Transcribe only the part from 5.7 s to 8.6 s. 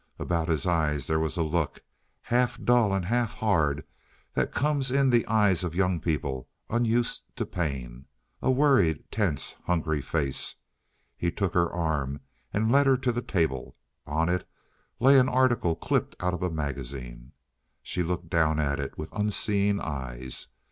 young people unused to pain. A